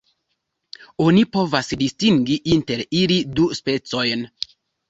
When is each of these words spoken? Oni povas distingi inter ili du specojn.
Oni 1.05 1.25
povas 1.37 1.69
distingi 1.83 2.39
inter 2.57 2.85
ili 3.03 3.21
du 3.41 3.49
specojn. 3.63 4.29